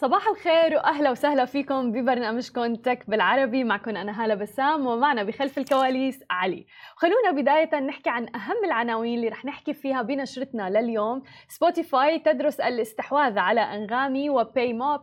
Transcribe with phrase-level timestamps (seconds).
[0.00, 3.64] صباح الخير وأهلا وسهلا فيكم ببرنامجكم Tech بالعربي.
[3.64, 6.66] معكم أنا هالة بسام ومعنا بخلف الكواليس علي.
[6.96, 11.22] خلونا بداية نحكي عن أهم العناوين اللي رح نحكي فيها بنشرتنا لليوم.
[11.48, 15.00] سبوتيفاي تدرس الاستحواذ على أنغامي وباي موب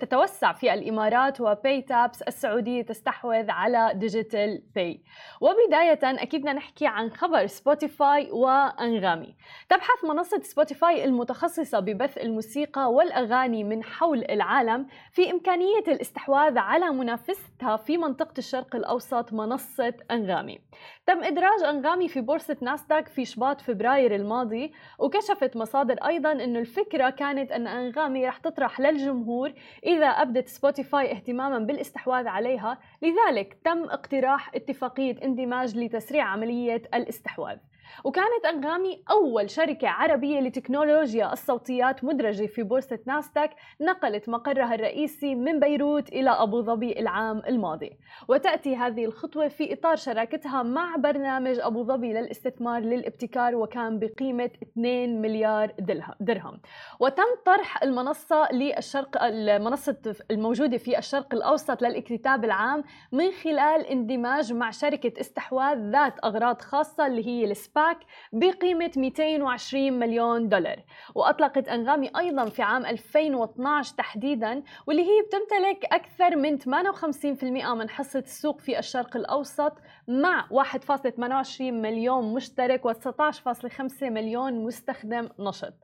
[0.00, 5.02] تتوسع في الإمارات وباي تابس السعودية تستحوذ على ديجيتال باي
[5.40, 9.36] وبداية أكيد نحكي عن خبر سبوتيفاي وأنغامي.
[9.68, 17.76] تبحث منصة سبوتيفاي المتخصصة ببث الموسيقى والأغاني من حول العالم في إمكانية الاستحواذ على منافستها
[17.76, 20.60] في منطقة الشرق الأوسط منصة أنغامي.
[21.06, 27.10] تم إدراج أنغامي في بورصة ناسداك في شباط فبراير الماضي وكشفت مصادر أيضا أن الفكرة
[27.10, 29.52] كانت أن أنغامي رح تطرح للجمهور
[29.86, 32.78] إذا أبدت سبوتيفاي اهتماما بالاستحواذ عليها.
[33.02, 37.56] لذلك تم اقتراح اتفاقية اندماج لتسريع عملية الاستحواذ.
[38.04, 45.60] وكانت أنغامي أول شركة عربية لتكنولوجيا الصوتيات مدرجة في بورصة ناسداك نقلت مقرها الرئيسي من
[45.60, 47.98] بيروت إلى أبو ظبي العام الماضي.
[48.28, 55.22] وتأتي هذه الخطوة في إطار شراكتها مع برنامج أبو ظبي للاستثمار للابتكار وكان بقيمة 2
[55.22, 55.72] مليار
[56.20, 56.60] درهم
[57.00, 59.96] وتم طرح المنصة للشرق المنصة
[60.30, 67.06] الموجودة في الشرق الأوسط للاكتتاب العام من خلال اندماج مع شركة استحواذ ذات أغراض خاصة
[67.06, 67.98] اللي هي السبا باك
[68.32, 70.82] بقيمة 220 مليون دولار.
[71.14, 77.44] وأطلقت أنغامي أيضا في عام 2012 تحديدا واللي هي بتمتلك أكثر من 58%
[77.74, 79.72] من حصة السوق في الشرق الأوسط
[80.08, 85.74] مع 1.28 مليون مشترك و19.5 مليون مستخدم نشط.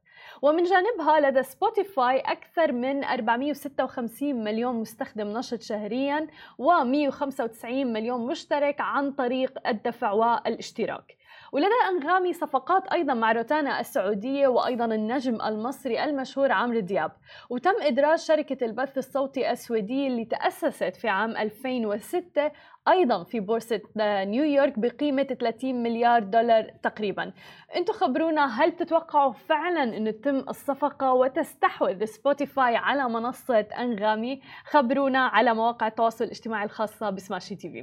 [0.42, 6.27] ومن جانبها لدى سبوتيفاي أكثر من 456 مليون مستخدم نشط شهريا
[6.62, 11.17] و195 مليون مشترك عن طريق الدفع والاشتراك.
[11.52, 17.12] ولدى أنغامي صفقات أيضا مع روتانا السعودية وأيضا النجم المصري المشهور عمرو دياب.
[17.51, 22.51] وتم إدراج شركة البث الصوتي السويدية اللي تأسست في عام 2006
[22.89, 23.80] أيضا في بورصة
[24.24, 27.33] نيويورك بقيمة 30 مليار دولار تقريبا.
[27.77, 35.55] أنتم خبرونا هل تتوقعوا فعلا انه تتم الصفقة وتستحوذ سبوتيفاي على منصة أنغامي؟ خبرونا على
[35.55, 37.79] مواقع التواصل الاجتماعي الخاصة بسماشي TV.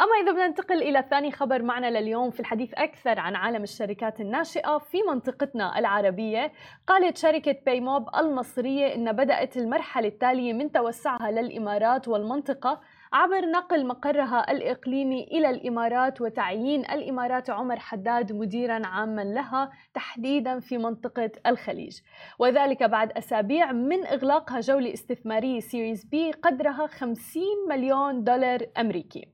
[0.00, 4.20] أما إذا بدنا ننتقل إلى ثاني خبر معنا لليوم في الحديث أكثر عن عالم الشركات
[4.20, 6.52] الناشئة في منطقتنا العربية
[6.86, 12.80] قالت شركة بايموب المصرية إن بدأت المرحلة التالية من توسعها للإمارات والمنطقة
[13.12, 20.78] عبر نقل مقرها الإقليمي إلى الإمارات وتعيين الإماراتي عمر حداد مديرا عاما لها تحديدا في
[20.78, 22.00] منطقة الخليج.
[22.38, 29.28] وذلك بعد أسابيع من إغلاقها جولة استثمارية Series B قدرها 50 مليون دولار أمريكي.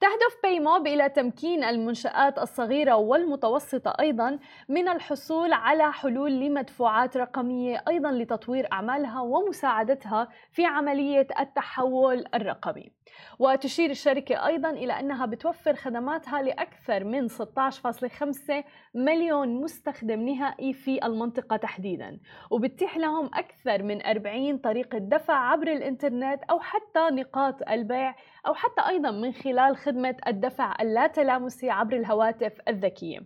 [0.00, 8.10] تهدف بايموب إلى تمكين المنشآت الصغيرة والمتوسطة أيضا من الحصول على حلول لمدفوعات رقمية أيضا
[8.12, 12.99] لتطوير أعمالها ومساعدتها في عملية التحول الرقمي.
[13.38, 21.56] وتشير الشركة أيضا إلى أنها بتوفر خدماتها لأكثر من 16.5 مليون مستخدم نهائي في المنطقة
[21.56, 22.18] تحديدا
[22.50, 28.14] وبتتيح لهم أكثر من 40 طريقة دفع عبر الإنترنت أو حتى نقاط البيع
[28.46, 33.18] أو حتى أيضا من خلال خدمة الدفع اللا تلامسي عبر الهواتف الذكية.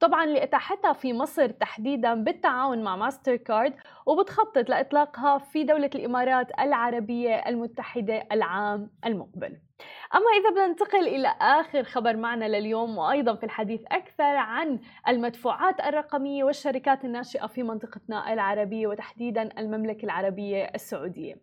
[0.00, 3.74] طبعا لإتاحتها في مصر تحديدا بالتعاون مع ماستر كارد
[4.06, 9.29] وبتخطط لإطلاقها في دولة الإمارات العربية المتحدة العام المقبل.
[9.34, 9.69] veulent.
[10.14, 15.80] أما إذا بدنا ننتقل إلى آخر خبر معنا لليوم وأيضا في الحديث أكثر عن المدفوعات
[15.80, 21.34] الرقمية والشركات الناشئة في منطقتنا العربية وتحديدا المملكة العربية السعودية.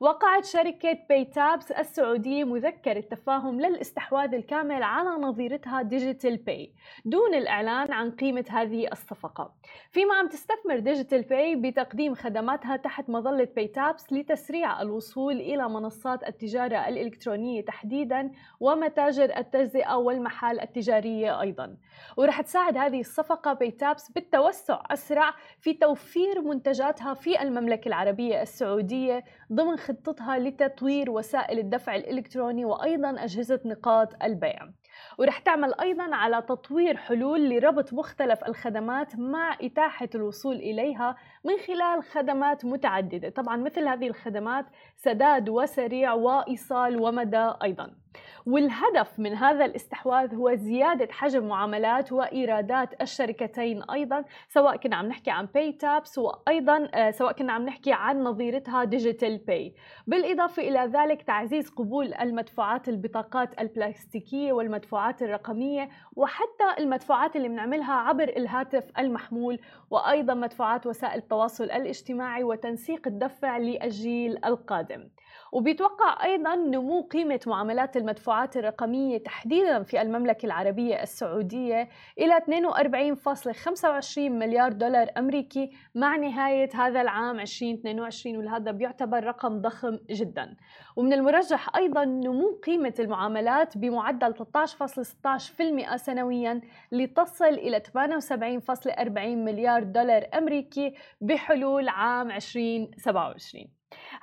[0.00, 6.72] وقعت شركة باي تابس السعودية مذكرة تفاهم للاستحواذ الكامل على نظيرتها ديجيتال باي
[7.04, 9.54] دون الإعلان عن قيمة هذه الصفقة.
[9.90, 16.28] فيما عم تستثمر ديجيتال باي بتقديم خدماتها تحت مظلة باي تابس لتسريع الوصول إلى منصات
[16.28, 21.76] التجارة الإلكترونية تحديدا ومتاجر التجزئة والمحال التجارية أيضا.
[22.16, 29.76] ورح تساعد هذه الصفقة بيتابس بالتوسع أسرع في توفير منتجاتها في المملكة العربية السعودية ضمن
[29.76, 34.68] خطتها لتطوير وسائل الدفع الإلكتروني وأيضا أجهزة نقاط البيع.
[35.18, 42.02] ورح تعمل أيضا على تطوير حلول لربط مختلف الخدمات مع إتاحة الوصول إليها من خلال
[42.02, 43.28] خدمات متعددة.
[43.28, 48.03] طبعا مثل هذه الخدمات سداد وسريع وإيصال ومدى أيضا.
[48.46, 55.30] والهدف من هذا الاستحواذ هو زيادة حجم معاملات وإيرادات الشركتين أيضا سواء كنا عم نحكي
[55.30, 59.74] عن باي تابس وأيضا آه، سواء كنا عم نحكي عن نظيرتها ديجيتال باي
[60.06, 68.28] بالإضافة إلى ذلك تعزيز قبول المدفوعات البطاقات البلاستيكية والمدفوعات الرقمية وحتى المدفوعات اللي بنعملها عبر
[68.28, 69.58] الهاتف المحمول
[69.90, 75.08] وأيضا مدفوعات وسائل التواصل الاجتماعي وتنسيق الدفع للجيل القادم.
[75.54, 84.72] وبيتوقع أيضا نمو قيمة معاملات المدفوعات الرقمية تحديدا في المملكة العربية السعودية إلى 42.25 مليار
[84.72, 90.56] دولار أمريكي مع نهاية هذا العام 2022 وهذا بيعتبر رقم ضخم جدا.
[90.96, 96.60] ومن المرجح أيضا نمو قيمة المعاملات بمعدل 13.16% سنويا
[96.92, 103.73] لتصل إلى 78.40 مليار دولار أمريكي بحلول عام 2027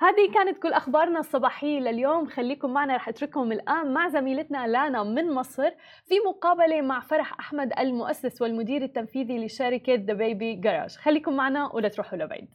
[0.02, 2.26] هذه كانت كل أخبارنا الصباحية لليوم.
[2.26, 5.70] خليكم معنا رح أترككم الآن مع زميلتنا لانا من مصر
[6.04, 11.88] في مقابلة مع فرح أحمد المؤسس والمدير التنفيذي لشركة ذا بيبي جراج خليكم معنا ولا
[11.88, 12.48] تروحوا لبعيد.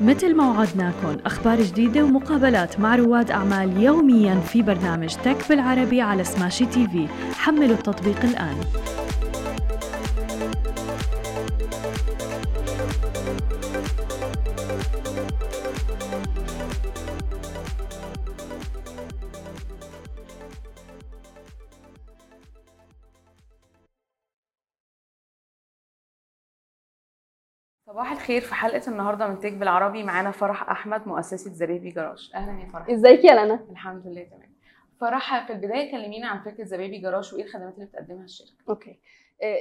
[0.00, 6.24] مثل ما وعدناكم أخبار جديدة ومقابلات مع رواد أعمال يوميا في برنامج تك بالعربي على
[6.24, 7.08] سماشي تي في.
[7.34, 8.56] حملوا التطبيق الآن.
[28.26, 30.02] الخير في حلقة النهارده من تيك بالعربي.
[30.02, 32.30] معانا فرح أحمد مؤسسة ذا بيبي جراج.
[32.34, 32.90] أهلا يا فرح.
[32.90, 34.52] إزيك يا لنا؟ الحمد لله تمام.
[35.00, 38.50] فرح في البداية كلمينا عن فكرة ذا بيبي جراج وإيه الخدمات اللي بتقدمها الشركة.
[38.68, 38.98] أوكي.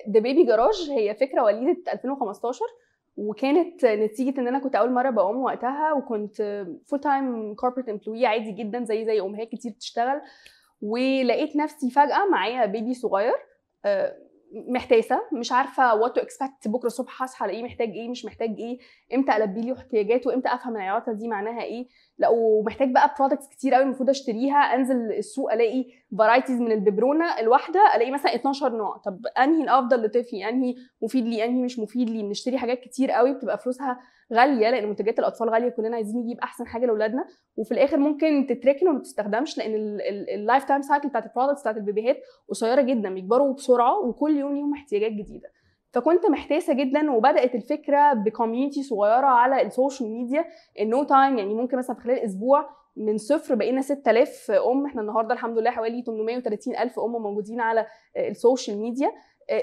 [0.10, 2.66] ذا بيبي جراج هي فكرة وليدة 2015
[3.18, 8.26] وكانت نتيجة إن أنا كنت أول مرة ببقى أم وقتها وكنت full time corporate employee
[8.26, 10.22] عادي جدا زي زي أمهات كتير بتشتغل.
[10.82, 13.36] ولقيت نفسي فجأة معايا baby صغير.
[13.86, 14.16] آه،
[14.54, 18.78] محتاسة مش عارفة what to expect بكرة الصبح هصحى ألاقيه محتاج إيه مش محتاج إيه
[19.14, 21.88] إمتى ألبي له احتياجاته إمتى أفهم العياطة دي معناها إيه.
[22.18, 25.86] لا ومحتاج بقى products كتير قوي المفروض أشتريها أنزل السوق ألاقي
[26.18, 28.98] varieties من الببرونه الواحدة الاقي مثلا 12 نوع.
[28.98, 33.34] طب أنهي الأفضل لطفلي أنهي مفيد لي؟ أنهي مش مفيد لي؟ بنشتري حاجات كتير قوي
[33.34, 34.00] بتبقى فلوسها
[34.34, 37.26] غالية لأن منتجات الأطفال غالية كلنا عايزين نجيب أحسن حاجة لأولادنا.
[37.58, 39.74] وفي الآخر ممكن تتركن وما تستخدمش لأن
[40.36, 42.18] ال lifetime cycle بتاعت ال products بتاعت البيبيهات
[42.50, 45.50] قصيرة جدا بيكبروا بسرعة وكل يوم ليهم احتياجات جديدة.
[45.94, 50.46] فكنت محتاسة جدا وبدأت الفكرة ب community صغيرة على ال social media
[50.80, 54.86] ال in no time يعني ممكن مثلا في خلال أسبوع من صفر بقينا 6000 أم.
[54.86, 57.86] إحنا النهارده الحمد لله حوالي 830 ألف أم موجودين على
[58.18, 59.12] ال social media.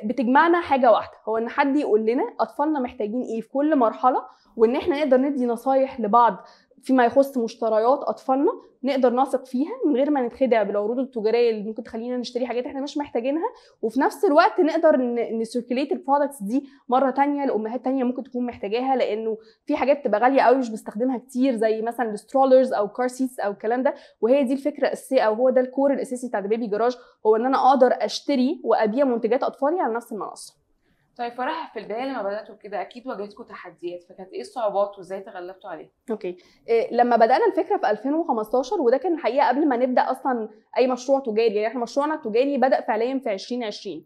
[0.04, 1.16] بتجمعنا حاجة واحدة.
[1.28, 4.22] هو إن حد يقول لنا أطفالنا محتاجين إيه في كل مرحلة
[4.56, 6.36] وإن إحنا نقدر ندي نصايح لبعض
[6.82, 8.52] فيما يخص مشتريات أطفالنا
[8.84, 12.80] نقدر نثق فيها من غير ما نتخدع بالعروض التجارية اللي ممكن تخلينا نشتري حاجات إحنا
[12.80, 13.48] مش محتاجينها.
[13.82, 14.96] وفي نفس الوقت نقدر
[15.32, 20.00] ن circulate ال products دي مرة تانية لأمهات تانية ممكن تكون محتاجاها لأنه في حاجات
[20.00, 23.82] بتبقى غالية قوي مش بستخدمها كتير زي مثلا ال strollers أو car seats أو الكلام
[23.82, 23.94] ده.
[24.20, 26.96] وهي دي الفكرة الأساسية أو هو ده ال core الأساسي بتاع بيبي جراج
[27.26, 30.61] هو إن أنا أقدر أشتري وأبيع منتجات أطفالي على نفس المنصة.
[31.18, 35.70] طيب فرح في البداية لما بدأتوا كده أكيد واجهتكم تحديات فكانت إيه الصعوبات وإزاي تغلبتوا
[35.70, 36.36] عليها؟ أوكي
[36.68, 40.48] إيه لما بدأنا الفكرة في 2015 وده كان الحقيقة قبل ما نبدأ أصلا
[40.78, 44.04] أي مشروع تجاري يعني إحنا مشروعنا التجاري بدأ فعليا في 2020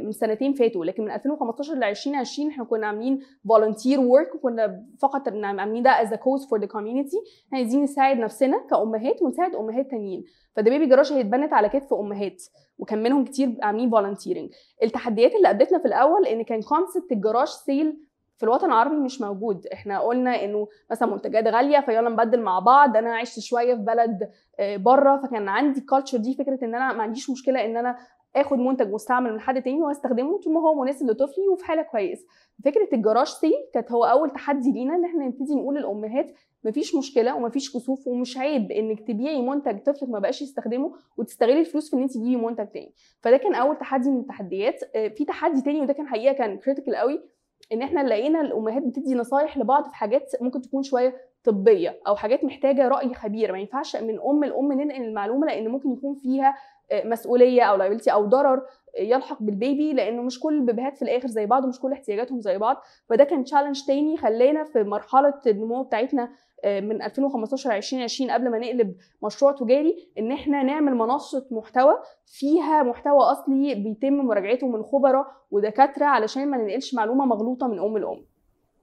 [0.00, 5.28] من سنتين فاتوا لكن من 2015 ل 2020 إحنا كنا عاملين volunteer work وكنا فقط
[5.28, 7.16] عاملين ده as cause for the community
[7.46, 10.24] إحنا عايزين نساعد نفسنا كأمهات ونساعد أمهات تانيين.
[10.56, 12.42] فده Baby Garage هي اتبنت على كتف أمهات
[12.78, 14.50] وكان منهم كتير عاملين volunteering
[14.82, 17.96] التحديات اللي قابلتنا في الأول إن كان concept ال garage sale
[18.36, 19.66] في الوطن العربي مش موجود.
[19.66, 22.96] إحنا قلنا انه مثلا منتجات غالية فيلا نبدل مع بعض.
[22.96, 27.02] أنا عشت شوية في بلد بره فكان عندي ال culture دي فكرة ان أنا ما
[27.02, 27.96] عنديش مشكلة ان أنا
[28.36, 32.26] آخد منتج مستعمل من حد تاني واستخدمه طول ما هو مناسب لطفلي وفي حالة كويس.
[32.64, 36.32] فكرة ال garage sale كانت هو أول تحدي لينا إن إحنا نبتدي نقول للأمهات
[36.64, 41.90] مفيش مشكلة ومفيش كسوف ومش عيب إنك تبيعي منتج طفلك ما بقاش يستخدمه وتستغلي الفلوس
[41.90, 42.92] في إن انت تجيبي منتج تاني.
[43.20, 44.80] فده كان أول تحدي من التحديات.
[45.16, 47.35] في تحدي تاني وده كان حقيقة كان critical قوي.
[47.72, 52.44] إن إحنا لقينا الأمهات بتدي نصايح لبعض في حاجات ممكن تكون شوية طبية أو حاجات
[52.44, 53.52] محتاجة رأي خبير.
[53.52, 56.54] ما ينفعش من أم لأم ننقل المعلومة لأن ممكن يكون فيها
[56.92, 58.62] مسؤولية أو liability أو ضرر
[58.98, 62.58] يلحق بال baby لأنه مش كل البيبيهات في الآخر زي بعض ومش كل احتياجاتهم زي
[62.58, 62.76] بعض
[63.08, 66.28] فده كان challenge تاني خلانا في مرحلة النمو بتاعتنا
[66.64, 71.94] من 2015 ل 2020 قبل ما نقلب مشروع تجاري إن إحنا نعمل منصة محتوى
[72.26, 77.98] فيها محتوى أصلي بيتم مراجعته من خبراء ودكاترة علشان ما ننقلش معلومة مغلوطة من أم
[77.98, 78.24] لأم.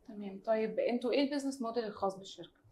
[0.08, 2.63] تمام طيب أنتوا إيه ال business model الخاص بالشركة؟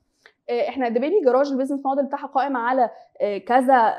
[0.50, 2.90] آه، إحنا The Baby Garage ال business model بتاعها قائم على
[3.22, 3.96] آه، كذا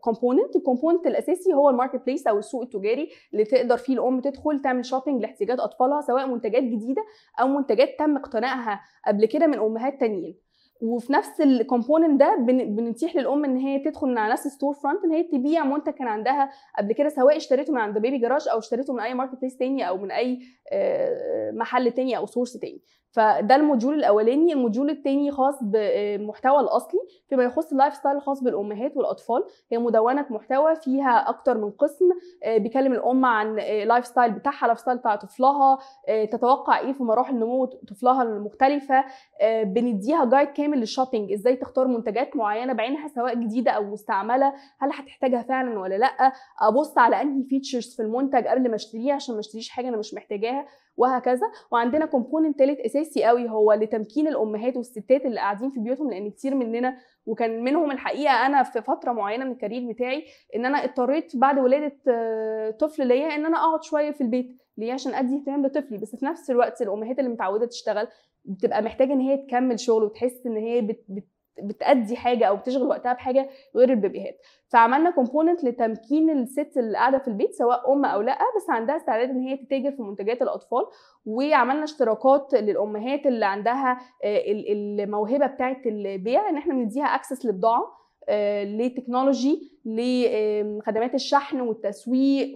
[0.00, 4.60] component ال component الأساسي هو ال marketplace أو السوق التجاري اللي تقدر فيه الأم تدخل
[4.62, 7.02] تعمل shopping لاحتياجات أطفالها سواء منتجات جديدة
[7.40, 10.36] أو منتجات تم اقتنائها قبل كده من أمهات تانيين.
[10.84, 15.04] وفي نفس ال component ده بن- بنتيح للأم إن هي تدخل من على نفس storefront
[15.04, 18.58] إن هي تبيع منتج كان عندها قبل كده سواء اشتريته من عند Baby Garage أو
[18.58, 20.38] اشتريته من أي marketplace تاني أو من أي
[20.72, 22.80] آه، محل تاني أو source تاني.
[23.12, 28.42] فده ال module الأولاني ال module التاني خاص بالمحتوى الأصلي فيما يخص ال lifestyle الخاص
[28.42, 29.44] بالأمهات والأطفال.
[29.72, 32.04] هي مدونة محتوى فيها أكتر من قسم
[32.44, 35.78] آه، بيكلم الأم عن ال lifestyle بتاعها ال lifestyle بتاع طفلها
[36.08, 39.04] آه، تتوقع إيه في مراحل نمو طفلها المختلفة
[39.40, 44.52] آه، بنديها guide كامل لل shopping إزاي تختار منتجات معينة بعينها سواء جديدة أو مستعملة
[44.80, 49.34] هل هتحتاجها فعلا ولا لأ؟ أبص على أنهي features في المنتج قبل ما اشتريه عشان
[49.34, 50.66] ما أشتريش حاجة أنا مش محتاجاها.
[50.96, 51.46] وهكذا.
[51.70, 56.54] وعندنا component تالت أساسي قوي هو لتمكين الأمهات والستات اللي قاعدين في بيوتهم لأن كتير
[56.54, 56.96] مننا
[57.26, 60.24] وكان منهم الحقيقة أنا في فترة معينة من ال career بتاعي
[60.56, 64.56] إن أنا اضطريت بعد ولادة آه، طفل ليا إن أنا أقعد شوية في البيت.
[64.78, 65.98] ليه؟ عشان أدي اهتمام لطفلي.
[65.98, 68.08] بس في نفس الوقت الأمهات اللي متعودة تشتغل
[68.44, 71.24] بتبقى محتاجة إن هي تكمل شغل وتحس إن هي بت بت
[71.62, 74.38] بتأدي حاجة أو بتشغل وقتها بحاجة غير البيبيهات.
[74.68, 79.30] فعملنا component لتمكين الست اللي قاعدة في البيت سواء أم أو لأ بس عندها استعداد
[79.30, 80.82] إن هي تتاجر في منتجات الأطفال.
[81.26, 88.01] وعملنا اشتراكات للأمهات اللي عندها آه، ال- الموهبة بتاعه البيع إن إحنا بنديها access لبضاعة.
[88.28, 92.52] آه، ل technology لخدمات الشحن والتسويق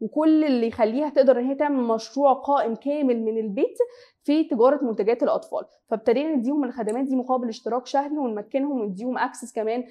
[0.00, 3.78] وكل اللي يخليها تقدر إن هي تعمل مشروع قائم كامل من البيت
[4.24, 5.64] في تجارة منتجات الأطفال.
[5.90, 9.84] فابتدينا نديهم الخدمات دي مقابل اشتراك شهري ونمكنهم ونديهم access كمان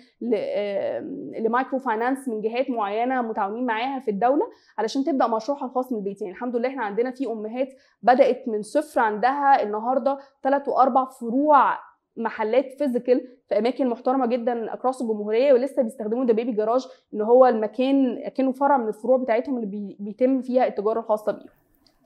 [1.40, 4.46] ل microfinance من جهات معينة متعاونين معاها في الدولة
[4.78, 6.22] علشان تبدأ مشروعها الخاص من البيت.
[6.22, 7.70] يعني الحمد لله إحنا عندنا في أمهات
[8.04, 11.89] بدأت من صفر عندها النهارده ثلاث وأربع فروع
[12.20, 17.46] محلات physical في أماكن محترمة جدا across الجمهورية ولسه بيستخدموا The Baby Garage ان هو
[17.46, 21.48] المكان كانه فرع من الفروع بتاعتهم اللي بي- بيتم فيها التجارة الخاصة بيهم.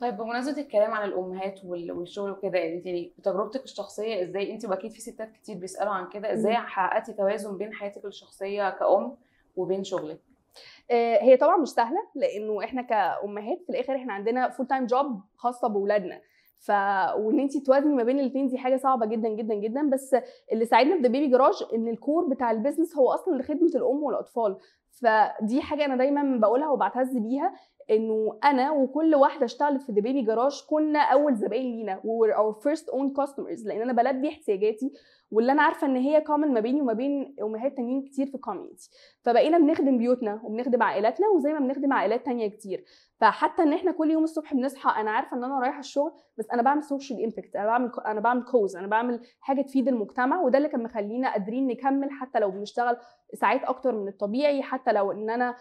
[0.01, 5.01] طيب بمناسبة الكلام عن الأمهات وال- والشغل وكده يعني بتجربتك الشخصية إزاي؟ انت واكيد في
[5.01, 6.53] ستات كتير بيسألوا عن كده إزاي.
[6.55, 9.15] حققتي توازن بين حياتك الشخصية كأم
[9.55, 10.19] وبين شغلك؟
[10.91, 15.67] آه، هي طبعا مش سهلة لأنه إحنا كأمهات في الآخر إحنا عندنا full-time job خاصة
[15.67, 16.21] باولادنا
[16.59, 16.71] ف
[17.17, 19.89] وإن انت توازني ما بين الاثنين دي حاجة صعبة جدا جدا جدا.
[19.89, 20.15] بس
[20.51, 23.71] اللي ساعدنا في The Baby Garage إن ال core بتاع ال business هو أصلا لخدمة
[23.75, 24.57] الأم والأطفال.
[25.01, 27.53] فدي حاجة أنا دايما بقولها وبعتز بيها
[27.89, 32.01] إنه أنا وكل واحدة اشتغلت في The Baby Garage كنا أول زباين لينا.
[32.05, 34.91] our first own customers لأن أنا بلبي احتياجاتي.
[35.33, 38.40] واللي أنا عارفة إن هي common ما بيني وما بين أمهات تانيين كتير في ال
[38.40, 38.89] community
[39.21, 42.83] فبقينا بنخدم بيوتنا وبنخدم عائلاتنا وزي ما بنخدم عائلات تانية كتير.
[43.17, 46.61] فحتى إن إحنا كل يوم الصبح بنصحى أنا عارفة إن أنا رايحة الشغل بس أنا
[46.61, 50.69] بعمل social impact أنا بعمل أنا بعمل cause أنا بعمل حاجة تفيد المجتمع وده اللي
[50.69, 52.97] كان مخلينا قادرين نكمل حتى لو بنشتغل
[53.33, 55.55] ساعات أكتر من الطبيعي حتى لو إن أنا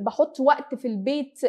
[0.00, 1.44] بحط وقت في البيت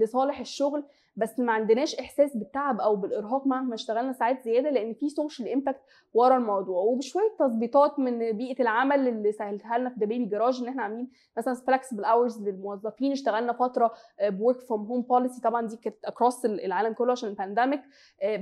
[0.00, 0.84] لصالح الشغل.
[1.16, 5.80] بس ما عندناش إحساس بالتعب أو بالإرهاق مهما اشتغلنا ساعات زيادة لأن في social impact
[6.14, 6.78] ورا الموضوع.
[6.82, 11.10] وبشوية تظبيطات من بيئة العمل اللي سهلتها لنا في The Baby Garage إن إحنا عاملين
[11.38, 13.12] مثلا flexible hours للموظفين.
[13.12, 13.92] اشتغلنا فترة
[14.22, 17.80] ب work from home policy طبعا دي كانت across العالم كله عشان ال pandemic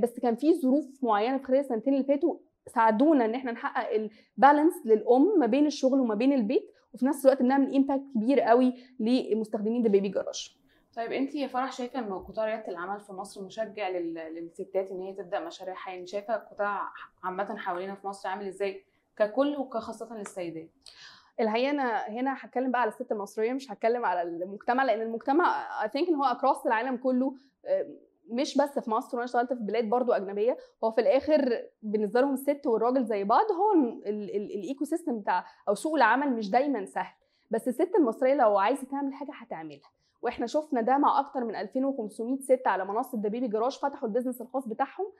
[0.02, 2.36] بس كان في ظروف معينة في خلال السنتين اللي فاتوا
[2.66, 6.70] ساعدونا إن إحنا نحقق ال balance للأم ما بين الشغل وما بين البيت.
[6.94, 10.59] وفي نفس الوقت بنعمل impact كبير قوي لمستخدمين The Baby Garage
[11.00, 15.00] طيب انت يا فرح شايفة إن قطاع ريادة العمل في مصر مشجع لل- للستات إن
[15.00, 16.92] هي تبدأ مشاريعها يعني شايفة القطاع
[17.24, 18.84] عامة حوالينا في مصر عامل إزاي
[19.16, 20.68] ككل وكخاصه للسيدات؟
[21.40, 25.88] الحقيقة أنا هنا هتكلم بقى على الست المصرية مش هتكلم على المجتمع لأن المجتمع I
[25.88, 27.86] think إن هو across العالم كله آه،
[28.30, 32.34] مش بس في مصر وأنا اشتغلت في بلاد برضو أجنبية هو في الآخر بالنسبة لهم
[32.34, 36.50] الست والراجل زي بعض هو ال- ال- ال- ال ecosystem بتاع أو سوق العمل مش
[36.50, 37.14] دايما سهل.
[37.50, 39.90] بس الست المصرية لو عايزة تعمل حاجة هتعملها.
[40.22, 44.12] وإحنا شفنا ده مع أكتر من 2500 ست على منصة The Baby Garage فتحوا ال
[44.12, 45.12] business الخاص بتاعهم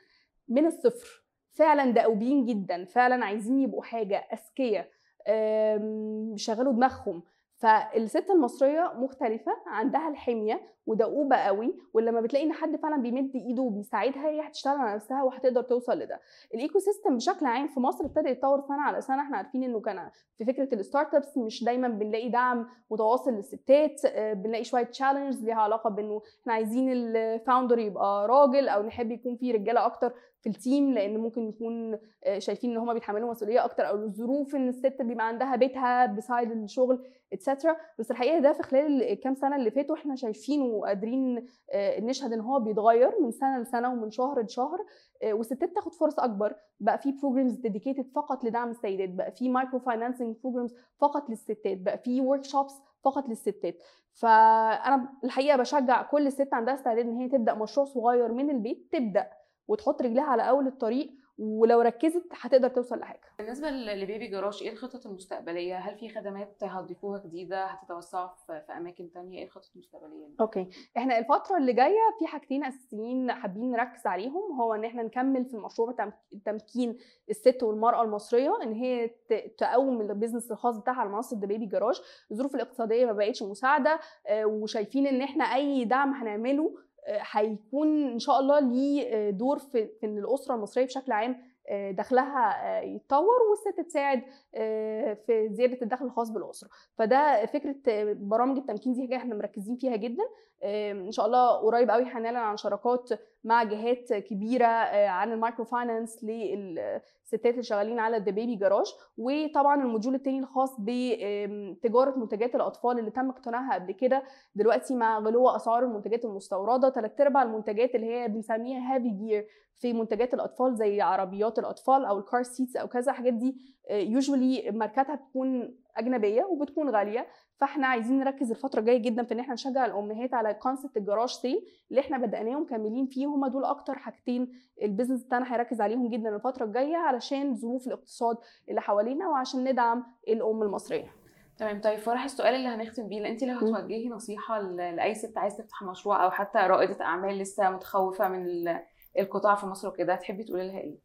[0.48, 1.24] من الصفر.
[1.52, 4.88] فعلا دؤوبين جدا فعلا عايزين يبقوا حاجة أذكياء
[5.28, 7.22] آم، بيشغلوا دماغهم.
[7.56, 14.28] فالست المصرية مختلفة عندها الحمية ودؤوبة قوي ولما بتلاقي إن حد فعلا بيمد إيده وبيساعدها
[14.28, 16.20] هي هتشتغل على نفسها وهتقدر توصل لده.
[16.54, 19.22] ال ecosystem بشكل عام في مصر ابتدى يتطور سنة على سنة.
[19.22, 24.32] إحنا عارفين إنه كان في فكرة ال startups مش دايما بنلاقي دعم متواصل للستات آه،
[24.32, 29.36] بنلاقي شوية challenges ليها علاقة بإنه إحنا عايزين ال founder يبقى راجل أو نحب يكون
[29.36, 33.64] في رجالة أكتر في ال team لأن ممكن يكون آه، شايفين إن هم بيتحملوا مسؤولية
[33.64, 38.62] أكتر أو الظروف إن الست بيبقى عندها بيتها beside الشغل etcetera بس الحقيقة ده في
[38.62, 43.58] خلال الكام سنة اللي فاتوا إحنا شايفينه وقادرين آه، نشهد إن هو بيتغير من سنة
[43.58, 44.84] لسنة ومن شهر لشهر
[45.22, 46.54] آه، والستات تاخد فرص أكبر.
[46.80, 51.98] بقى في programs dedicated فقط لدعم السيدات بقى في micro financing programs فقط للستات بقى
[51.98, 52.74] في workshops
[53.04, 53.74] فقط للستات.
[54.14, 59.30] فأنا الحقيقة بشجع كل ست عندها استعداد إن هي تبدأ مشروع صغير من البيت تبدأ
[59.68, 61.10] وتحط رجلها على أول الطريق
[61.42, 63.20] ولو ركزت هتقدر توصل لحاجة.
[63.38, 69.38] بالنسبة لبيبي جراج إيه الخطط المستقبلية؟ هل في خدمات هتضيفوها جديدة؟ هتتوسعوا في أماكن تانية؟
[69.38, 70.68] إيه الخطط المستقبلية؟ okay.
[70.96, 75.54] إحنا الفترة اللي جاية في حاجتين أساسيين حابين نركز عليهم هو إن إحنا نكمل في
[75.54, 76.12] المشروع بتاع
[76.44, 76.96] تمكين
[77.30, 79.10] الست والمرأة المصرية إن هي
[79.58, 82.00] تقوم ال business الخاص بتاعها على منصة بيبي جراج
[82.32, 86.74] الظروف الاقتصادية ما بقتش مساعدة آه، وشايفين إن إحنا أي دعم هنعمله
[87.08, 91.36] هيكون إن شاء الله ليه آه، دور في إن الأسرة المصرية بشكل عام
[91.68, 94.22] آه، دخلها آه، يتطور والست تساعد
[94.54, 96.68] آه، في زيادة الدخل الخاص بالأسرة.
[96.98, 100.22] فده فكرة آه، برامج التمكين دي حاجة إحنا مركزين فيها جدا.
[100.22, 100.28] آه،
[100.64, 103.08] إن شاء الله قريب قوي هنعلن عن شراكات
[103.44, 108.86] مع جهات كبيرة آه، عن ال micro finance للستات اللي شغالين على the بيبي جراج
[109.18, 114.22] وطبعا ال module التاني الخاص بتجارة منتجات الأطفال اللي تم اقتناعها قبل كده
[114.54, 116.90] دلوقتي مع غلو أسعار المنتجات المستوردة.
[116.90, 119.46] ثلاث أرباع المنتجات اللي هي بنسميها heavy gear
[119.78, 123.56] في منتجات الأطفال زي عربيات الأطفال أو ال car seats أو كذا الحاجات دي
[123.90, 127.26] usually ماركاتها بتكون أجنبية وبتكون غالية.
[127.56, 131.28] فإحنا عايزين نركز الفترة الجاية جدا في إن إحنا نشجع الأمهات على concept ال garage
[131.28, 133.26] sale اللي إحنا بدأناه ومكملين فيه.
[133.26, 138.36] هم دول أكتر حاجتين ال business بتاعنا هيركز عليهم جدا الفترة الجاية علشان ظروف الاقتصاد
[138.68, 141.12] اللي حوالينا وعشان ندعم الأم المصرية.
[141.58, 141.80] تمام.
[141.80, 143.26] طيب فرح السؤال اللي هنختم بيه.
[143.28, 148.28] انت لو هتوجهي نصيحة لأي ست عايزة تفتح مشروع أو حتى رائدة أعمال لسه متخوفة
[148.28, 148.80] من ال-
[149.18, 150.98] القطاع في مصر وكده تحبي تقولي لها إيه؟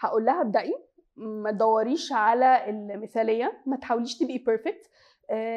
[0.00, 0.74] هقول لها ابدأي.
[1.16, 4.90] ما تدوريش على المثالية ما تحاوليش تبقي perfect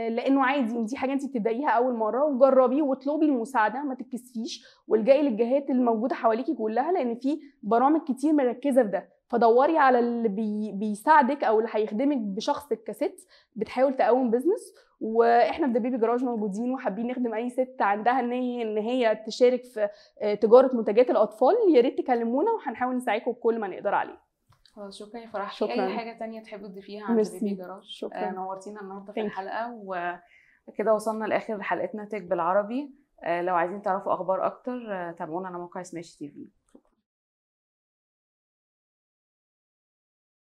[0.10, 5.70] لأنه عادي دي حاجة انت بتبدأيها أول مرة وجربي واطلبي المساعدة ما تتكسفيش والجئي للجهات
[5.70, 9.10] الموجودة حواليكي كلها لأن في برامج كتير مركزة في ده.
[9.30, 15.74] فدوري على اللي بي بيساعدك أو اللي هيخدمك بشخصك كست بتحاول تقوم business وإحنا في
[15.74, 19.90] the بيبي جراج موجودين وحابين نخدم أي ست عندها إن هي إن هي تشارك في
[20.22, 24.25] آه، تجارة منتجات الأطفال يا ريت تكلمونا وهنحاول نساعدكم بكل ما نقدر عليه.
[24.76, 25.72] خلاص شكرا يا فرح شكراً.
[25.88, 27.40] اي حاجة تانية تحبي تضيفيها عن ميرسي.
[27.40, 28.30] بيبي جراج شكراً.
[28.30, 29.22] آه نورتينا النهارده في.
[29.22, 29.72] الحلقة
[30.68, 32.92] وكده وصلنا لآخر حلقتنا Tech بالعربي
[33.24, 36.46] آه لو عايزين تعرفوا أخبار أكتر آه تابعونا على موقع Smash TV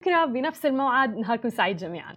[0.01, 2.17] بكره بنفس الموعد نهاركم سعيد جميعا